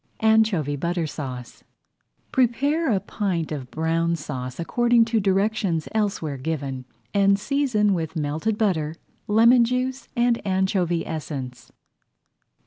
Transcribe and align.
ANCHOVY 0.21 0.77
BUTTER 0.77 1.05
SAUCE 1.05 1.63
Prepare 2.31 2.91
a 2.91 2.99
pint 2.99 3.51
of 3.51 3.69
Brown 3.69 4.15
Sauce 4.15 4.59
according 4.59 5.05
to 5.05 5.19
directions 5.19 5.87
elsewhere 5.91 6.37
[Page 6.37 6.45
15] 6.45 6.51
given 6.51 6.85
and 7.13 7.37
season 7.37 7.93
with 7.93 8.15
melted 8.15 8.57
butter, 8.57 8.95
lemon 9.27 9.63
juice, 9.63 10.07
and 10.15 10.41
anchovy 10.43 11.05
essence. 11.05 11.71